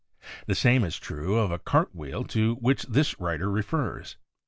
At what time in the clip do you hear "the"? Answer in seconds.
0.47-0.55